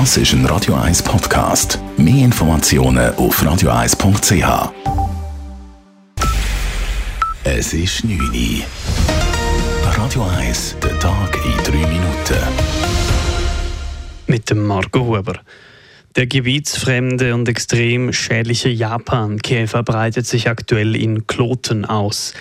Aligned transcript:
Das 0.00 0.16
ist 0.16 0.32
ein 0.32 0.44
Radio 0.46 0.74
1 0.74 1.04
Podcast. 1.04 1.78
Mehr 1.96 2.24
Informationen 2.24 3.14
auf 3.14 3.40
radio1.ch. 3.40 4.72
Es 7.44 7.72
ist 7.72 8.02
9 8.02 8.18
Uhr. 8.18 8.64
Radio 9.96 10.26
1, 10.36 10.78
der 10.82 10.98
Tag 10.98 11.38
in 11.44 11.56
3 11.62 11.86
Minuten. 11.86 12.42
Mit 14.26 14.50
dem 14.50 14.66
Marco 14.66 14.98
Huber. 14.98 15.38
Der 16.16 16.26
gebietsfremde 16.26 17.32
und 17.32 17.48
extrem 17.48 18.12
schädliche 18.12 18.70
Japankäfer 18.70 19.84
breitet 19.84 20.26
sich 20.26 20.48
aktuell 20.48 20.96
in 20.96 21.28
Kloten 21.28 21.84
aus. 21.84 22.34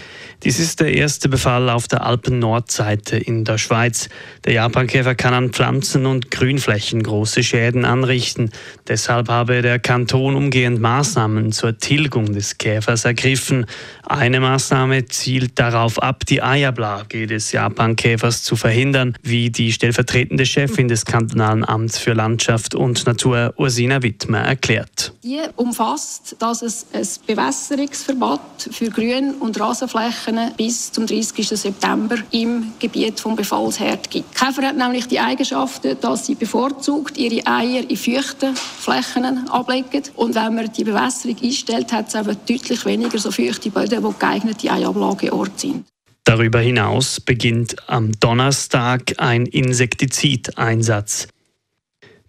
Dies 0.43 0.59
ist 0.59 0.81
der 0.81 0.93
erste 0.93 1.29
Befall 1.29 1.69
auf 1.69 1.87
der 1.87 2.05
Alpen-Nordseite 2.05 3.15
in 3.15 3.45
der 3.45 3.57
Schweiz. 3.57 4.09
Der 4.43 4.51
Japankäfer 4.51 5.15
kann 5.15 5.33
an 5.33 5.51
Pflanzen 5.51 6.05
und 6.05 6.31
Grünflächen 6.31 7.01
große 7.01 7.43
Schäden 7.43 7.85
anrichten. 7.85 8.51
Deshalb 8.85 9.29
habe 9.29 9.61
der 9.61 9.79
Kanton 9.79 10.35
umgehend 10.35 10.81
Maßnahmen 10.81 11.53
zur 11.53 11.77
Tilgung 11.77 12.33
des 12.33 12.57
Käfers 12.57 13.05
ergriffen. 13.05 13.67
Eine 14.05 14.41
Maßnahme 14.41 15.05
zielt 15.05 15.57
darauf 15.59 16.03
ab, 16.03 16.25
die 16.25 16.43
Eierblage 16.43 17.25
des 17.25 17.53
Japankäfers 17.53 18.43
zu 18.43 18.57
verhindern, 18.57 19.17
wie 19.23 19.49
die 19.49 19.71
stellvertretende 19.71 20.45
Chefin 20.45 20.89
des 20.89 21.05
kantonalen 21.05 21.63
Amts 21.63 21.99
für 21.99 22.11
Landschaft 22.11 22.75
und 22.75 23.05
Natur, 23.07 23.53
Ursina 23.55 24.03
Wittmer, 24.03 24.39
erklärt. 24.39 25.13
Die 25.23 25.39
umfasst, 25.55 26.35
dass 26.39 26.61
es 26.61 26.85
ein 26.91 27.07
Bewässerungsverbot 27.27 28.41
für 28.71 28.89
Grün- 28.89 29.35
und 29.39 29.57
Rasenflächen 29.57 30.32
Wochen 30.33 30.55
bis 30.55 30.91
zum 30.91 31.05
30. 31.05 31.47
September 31.47 32.17
im 32.31 32.73
Gebiet 32.79 33.19
vom 33.19 33.35
Befallsherd 33.35 34.09
gibt. 34.09 34.35
Käfer 34.35 34.67
hat 34.67 34.77
nämlich 34.77 35.07
die 35.07 35.19
Eigenschaften, 35.19 35.97
dass 36.01 36.25
sie 36.25 36.35
bevorzugt 36.35 37.17
ihre 37.17 37.45
Eier 37.45 37.87
in 37.87 37.97
feuchten 37.97 38.55
Flächen 38.55 39.47
ablegen. 39.49 40.03
Und 40.15 40.35
wenn 40.35 40.55
man 40.55 40.71
die 40.71 40.83
Bewässerung 40.83 41.37
einstellt, 41.41 41.91
hat 41.91 42.07
es 42.07 42.15
eben 42.15 42.37
deutlich 42.47 42.85
weniger 42.85 43.17
so 43.17 43.31
feuchte 43.31 43.69
Böden, 43.69 44.03
die 44.03 44.19
geeignete 44.19 44.71
Eiablageorte 44.71 45.51
sind. 45.55 45.85
Darüber 46.25 46.59
hinaus 46.59 47.19
beginnt 47.19 47.75
am 47.87 48.13
Donnerstag 48.19 49.13
ein 49.17 49.45
Insektizideinsatz. 49.45 51.27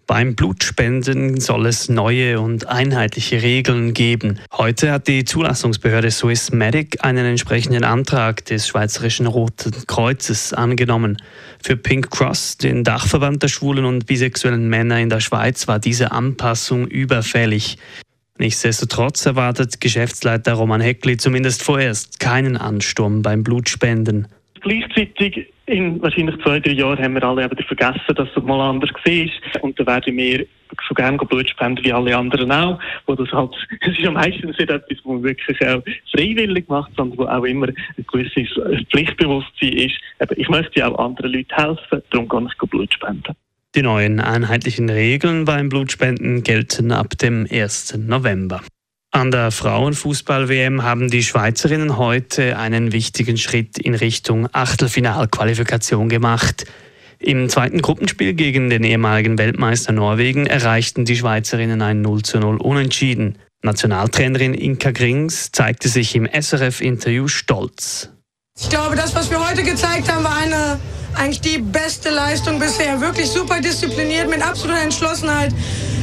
Beim 0.07 0.35
Blutspenden 0.35 1.39
soll 1.39 1.65
es 1.65 1.89
neue 1.89 2.39
und 2.39 2.67
einheitliche 2.67 3.41
Regeln 3.41 3.95
geben. 3.95 4.39
Heute 4.53 4.91
hat 4.91 5.07
die 5.07 5.25
Zulassungsbehörde 5.25 6.11
Swiss 6.11 6.51
Medic 6.51 7.03
einen 7.03 7.25
entsprechenden 7.25 7.83
Antrag 7.83 8.45
des 8.45 8.67
Schweizerischen 8.67 9.25
Roten 9.25 9.73
Kreuzes 9.87 10.53
angenommen. 10.53 11.17
Für 11.63 11.75
Pink 11.75 12.11
Cross, 12.11 12.57
den 12.57 12.83
Dachverband 12.83 13.41
der 13.41 13.47
schwulen 13.47 13.85
und 13.85 14.05
bisexuellen 14.05 14.69
Männer 14.69 14.99
in 14.99 15.09
der 15.09 15.21
Schweiz, 15.21 15.67
war 15.67 15.79
diese 15.79 16.11
Anpassung 16.11 16.87
überfällig. 16.87 17.79
Nichtsdestotrotz 18.37 19.25
erwartet 19.25 19.81
Geschäftsleiter 19.81 20.53
Roman 20.53 20.81
Heckli 20.81 21.17
zumindest 21.17 21.63
vorerst 21.63 22.19
keinen 22.19 22.57
Ansturm 22.57 23.23
beim 23.23 23.43
Blutspenden. 23.43 24.27
Gleichzeitig 24.65 25.53
in 25.67 26.01
wahrscheinlich 26.01 26.41
zwei, 26.41 26.59
drei 26.59 26.71
Jahren 26.71 26.97
haben 26.97 27.13
wir 27.13 27.23
alle 27.23 27.49
wieder 27.51 27.63
vergessen, 27.63 28.15
dass 28.15 28.27
es 28.35 28.43
mal 28.43 28.59
anders 28.59 28.89
war. 28.89 29.61
Und 29.61 29.79
dann 29.79 29.85
werden 29.85 30.17
wir 30.17 30.45
so 30.87 30.95
gerne 30.95 31.19
Blut 31.19 31.47
spenden 31.47 31.85
wie 31.85 31.93
alle 31.93 32.17
anderen 32.17 32.51
auch. 32.51 32.79
Wo 33.05 33.13
das 33.13 33.31
halt, 33.31 33.51
es 33.81 33.89
ist 33.89 33.99
ja 33.99 34.09
meistens 34.09 34.57
nicht 34.57 34.71
etwas, 34.71 34.97
wo 35.03 35.13
man 35.13 35.23
wirklich 35.23 35.61
auch 35.67 35.83
freiwillig 36.11 36.67
macht, 36.67 36.91
sondern 36.97 37.19
wo 37.19 37.25
auch 37.25 37.43
immer 37.43 37.67
ein 37.67 38.05
gewisses 38.11 38.49
Pflichtbewusstsein 38.89 39.73
ist. 39.73 39.95
Aber 40.17 40.35
ich 40.35 40.49
möchte 40.49 40.87
auch 40.87 40.97
anderen 40.97 41.33
Leuten 41.33 41.53
helfen, 41.53 42.01
darum 42.09 42.27
kann 42.27 42.47
ich 42.47 42.69
Blut 42.69 42.91
spenden. 42.91 43.35
Die 43.75 43.83
neuen 43.83 44.19
einheitlichen 44.19 44.89
Regeln 44.89 45.45
beim 45.45 45.69
Blutspenden 45.69 46.41
gelten 46.41 46.91
ab 46.91 47.09
dem 47.19 47.45
1. 47.51 47.99
November. 47.99 48.61
An 49.15 49.31
der 49.31 49.49
Frauenfußball-WM 49.51 50.83
haben 50.83 51.09
die 51.09 51.23
Schweizerinnen 51.23 51.95
heute 51.95 52.57
einen 52.57 52.91
wichtigen 52.91 53.37
Schritt 53.37 53.77
in 53.77 53.95
Richtung 53.95 54.49
Achtelfinalqualifikation 54.51 56.09
gemacht. 56.09 56.65
Im 57.19 57.47
zweiten 57.47 57.81
Gruppenspiel 57.81 58.33
gegen 58.33 58.69
den 58.69 58.83
ehemaligen 58.83 59.37
Weltmeister 59.37 59.93
Norwegen 59.93 60.47
erreichten 60.47 61.05
die 61.05 61.15
Schweizerinnen 61.15 61.81
ein 61.81 62.01
0 62.01 62.23
zu 62.23 62.39
0 62.39 62.57
Unentschieden. 62.57 63.37
Nationaltrainerin 63.63 64.53
Inka 64.53 64.91
Grings 64.91 65.49
zeigte 65.53 65.87
sich 65.87 66.13
im 66.17 66.27
SRF-Interview 66.27 67.29
stolz. 67.29 68.09
Ich 68.59 68.69
glaube, 68.69 68.97
das, 68.97 69.15
was 69.15 69.29
wir 69.31 69.39
heute 69.39 69.63
gezeigt 69.63 70.11
haben, 70.11 70.25
war 70.25 70.35
eine, 70.35 70.77
eigentlich 71.13 71.39
die 71.39 71.59
beste 71.59 72.09
Leistung 72.09 72.59
bisher. 72.59 72.99
Wirklich 72.99 73.27
super 73.27 73.61
diszipliniert, 73.61 74.29
mit 74.29 74.41
absoluter 74.41 74.81
Entschlossenheit. 74.81 75.53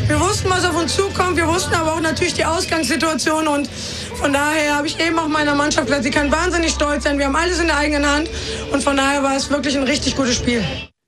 Wir 0.09 0.21
wussten, 0.21 0.51
was 0.51 0.65
auf 0.65 0.77
uns 0.77 0.95
zukommt. 0.95 1.37
Wir 1.37 1.47
wussten 1.47 1.75
aber 1.75 1.95
auch 1.95 2.01
natürlich 2.01 2.35
die 2.35 2.45
Ausgangssituation. 2.45 3.47
Und 3.47 3.69
von 4.15 4.33
daher 4.33 4.77
habe 4.77 4.87
ich 4.87 5.01
eben 5.01 5.19
auch 5.19 5.29
meiner 5.29 5.55
Mannschaft 5.55 5.87
gesagt, 5.87 6.05
sie 6.05 6.11
kann 6.11 6.31
wahnsinnig 6.31 6.73
stolz 6.73 7.05
sein. 7.05 7.19
Wir 7.19 7.27
haben 7.27 7.37
alles 7.37 7.61
in 7.61 7.67
der 7.67 7.77
eigenen 7.77 8.07
Hand. 8.07 8.29
Und 8.73 8.83
von 8.83 8.97
daher 8.97 9.23
war 9.23 9.37
es 9.37 9.51
wirklich 9.51 9.77
ein 9.77 9.85
richtig 9.85 10.17
gutes 10.17 10.37
Spiel. 10.37 10.65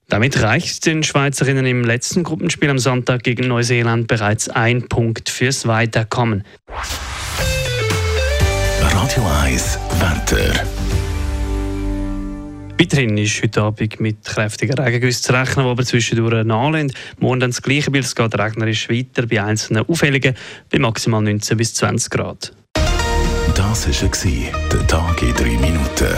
Damit 0.08 0.40
reicht 0.42 0.86
den 0.86 1.02
Schweizerinnen 1.02 1.66
im 1.66 1.84
letzten 1.84 2.24
Gruppenspiel 2.24 2.70
am 2.70 2.78
Sonntag 2.78 3.22
gegen 3.22 3.48
Neuseeland 3.48 4.06
bereits 4.06 4.48
ein 4.48 4.88
Punkt 4.88 5.28
fürs 5.28 5.66
Weiterkommen. 5.66 6.44
Radio 8.80 9.26
1 9.42 9.78
Wetter. 9.98 10.83
Weiterhin 12.78 13.16
ist 13.18 13.40
heute 13.40 13.62
Abend 13.62 14.00
mit 14.00 14.24
kräftigen 14.24 14.76
Regengüssen 14.76 15.22
zu 15.22 15.32
rechnen, 15.32 15.64
die 15.64 15.70
aber 15.70 15.84
zwischendurch 15.84 16.44
nachlegen. 16.44 16.92
Morgen 17.18 17.40
dann 17.40 17.50
das 17.50 17.62
gleiche 17.62 17.90
Bild, 17.90 18.04
es 18.04 18.16
geht 18.16 18.36
regnerisch 18.36 18.90
weiter 18.90 19.26
bei 19.26 19.42
einzelnen 19.42 19.86
Auffälligen 19.86 20.34
bei 20.70 20.78
maximal 20.80 21.22
19 21.22 21.56
bis 21.56 21.74
20 21.74 22.10
Grad. 22.10 22.52
Das 23.54 23.86
war 23.86 24.52
der 24.72 24.86
Tag 24.88 25.22
in 25.22 25.34
drei 25.34 25.56
Minuten. 25.56 26.14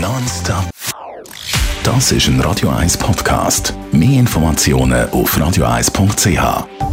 Nonstop. 0.00 0.70
Das 1.84 2.12
ist 2.12 2.28
ein 2.28 2.40
Radio 2.40 2.70
1 2.70 2.96
Podcast. 2.96 3.74
Mehr 3.92 4.20
Informationen 4.20 5.10
auf 5.10 5.36
radio1.ch. 5.36 6.91